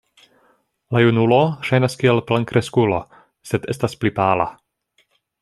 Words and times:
La 0.95 1.01
junulo 1.03 1.37
ŝajnas 1.69 1.97
kiel 1.99 2.21
plenkreskulo, 2.31 3.03
sed 3.51 3.69
estas 3.75 3.97
pli 4.01 4.15
pala. 4.23 4.51